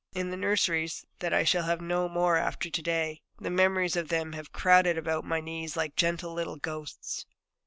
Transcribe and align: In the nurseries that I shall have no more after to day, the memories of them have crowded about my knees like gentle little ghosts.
In 0.15 0.31
the 0.31 0.35
nurseries 0.37 1.05
that 1.19 1.31
I 1.31 1.43
shall 1.43 1.61
have 1.65 1.79
no 1.79 2.09
more 2.09 2.35
after 2.35 2.71
to 2.71 2.81
day, 2.81 3.21
the 3.39 3.51
memories 3.51 3.95
of 3.95 4.07
them 4.09 4.33
have 4.33 4.51
crowded 4.51 4.97
about 4.97 5.25
my 5.25 5.39
knees 5.41 5.77
like 5.77 5.95
gentle 5.95 6.33
little 6.33 6.57
ghosts. 6.57 7.27